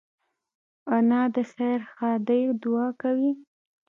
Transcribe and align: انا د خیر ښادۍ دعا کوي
انا 0.97 1.21
د 1.33 1.37
خیر 1.53 1.79
ښادۍ 1.93 2.43
دعا 2.61 2.87
کوي 3.01 3.31